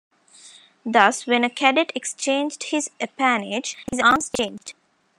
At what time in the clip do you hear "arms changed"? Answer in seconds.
3.99-4.73